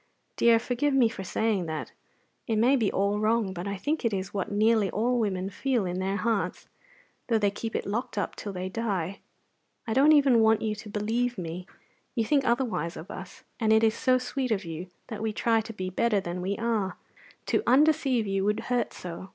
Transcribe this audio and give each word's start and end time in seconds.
Dear, 0.35 0.57
forgive 0.57 0.95
me 0.95 1.09
for 1.09 1.23
saying 1.23 1.67
that; 1.67 1.91
it 2.47 2.55
may 2.55 2.75
be 2.75 2.91
all 2.91 3.19
wrong; 3.19 3.53
but 3.53 3.67
I 3.67 3.77
think 3.77 4.03
it 4.03 4.11
is 4.13 4.33
what 4.33 4.51
nearly 4.51 4.89
all 4.89 5.19
women 5.19 5.51
feel 5.51 5.85
in 5.85 5.99
their 5.99 6.15
hearts, 6.17 6.67
though 7.27 7.37
they 7.37 7.51
keep 7.51 7.75
it 7.75 7.85
locked 7.85 8.17
up 8.17 8.35
till 8.35 8.51
they 8.51 8.67
die. 8.67 9.19
I 9.85 9.93
don't 9.93 10.11
even 10.13 10.39
want 10.39 10.63
you 10.63 10.73
to 10.73 10.89
believe 10.89 11.37
me. 11.37 11.67
You 12.15 12.25
think 12.25 12.43
otherwise 12.45 12.97
of 12.97 13.11
us, 13.11 13.43
and 13.59 13.71
it 13.71 13.83
is 13.83 13.93
so 13.93 14.17
sweet 14.17 14.49
of 14.49 14.65
you 14.65 14.87
that 15.05 15.21
we 15.21 15.31
try 15.31 15.61
to 15.61 15.71
be 15.71 15.91
better 15.91 16.19
than 16.19 16.41
we 16.41 16.57
are 16.57 16.97
to 17.45 17.61
undeceive 17.67 18.25
you 18.25 18.43
would 18.43 18.59
hurt 18.71 18.93
so. 18.93 19.29